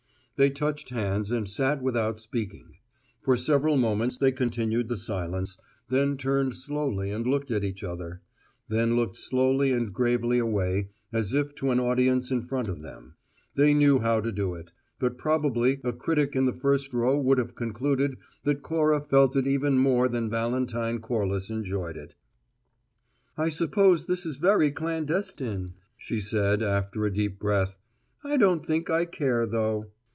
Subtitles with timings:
[0.37, 2.77] They touched hands and sat without speaking.
[3.21, 5.55] For several moments they continued the silence,
[5.87, 8.21] then turned slowly and looked at each other;
[8.67, 13.13] then looked slowly and gravely away, as if to an audience in front of them.
[13.53, 17.37] They knew how to do it; but probably a critic in the first row would
[17.37, 22.15] have concluded that Cora felt it even more than Valentine Corliss enjoyed it.
[23.37, 27.77] "I suppose this is very clandestine," she said, after a deep breath.
[28.23, 29.91] "I don't think I care, though."